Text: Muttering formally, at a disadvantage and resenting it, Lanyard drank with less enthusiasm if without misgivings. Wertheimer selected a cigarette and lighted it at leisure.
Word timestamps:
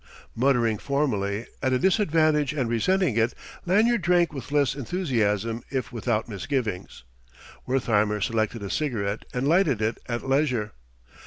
Muttering 0.35 0.79
formally, 0.79 1.45
at 1.61 1.73
a 1.73 1.77
disadvantage 1.77 2.53
and 2.53 2.67
resenting 2.67 3.15
it, 3.17 3.35
Lanyard 3.67 4.01
drank 4.01 4.33
with 4.33 4.51
less 4.51 4.73
enthusiasm 4.75 5.61
if 5.69 5.91
without 5.91 6.27
misgivings. 6.27 7.03
Wertheimer 7.67 8.19
selected 8.19 8.63
a 8.63 8.69
cigarette 8.71 9.25
and 9.31 9.47
lighted 9.47 9.79
it 9.79 9.99
at 10.09 10.27
leisure. 10.27 10.71